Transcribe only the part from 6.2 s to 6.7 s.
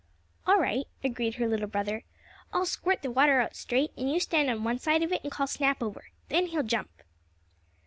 Then he'll